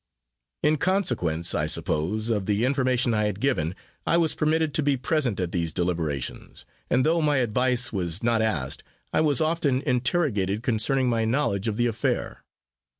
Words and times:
In 0.63 0.77
consequence, 0.77 1.53
I 1.53 1.67
suppose, 1.67 2.31
of 2.31 2.47
the 2.47 2.65
information 2.65 3.13
I 3.13 3.25
had 3.25 3.39
given, 3.39 3.75
I 4.03 4.17
was 4.17 4.33
permitted 4.33 4.73
to 4.73 4.81
be 4.81 4.97
present 4.97 5.39
at 5.39 5.51
these 5.51 5.71
deliberations, 5.73 6.65
and 6.89 7.05
though 7.05 7.21
my 7.21 7.37
advice 7.37 7.93
was 7.93 8.23
not 8.23 8.41
asked, 8.41 8.81
I 9.13 9.21
was 9.21 9.41
often 9.41 9.83
interrogated, 9.83 10.63
concerning 10.63 11.07
my 11.07 11.23
knowledge 11.25 11.67
of 11.67 11.77
the 11.77 11.85
affair. 11.85 12.43